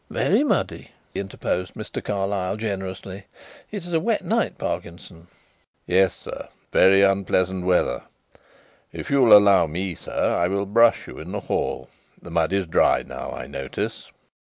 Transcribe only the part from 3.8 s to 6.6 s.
is a wet night, Parkinson." "Yes, sir;